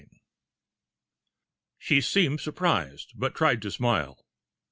IV 0.01 0.09
She 1.77 2.01
seemed 2.01 2.41
surprised, 2.41 3.13
but 3.17 3.35
tried 3.35 3.61
to 3.61 3.69
smile. 3.69 4.25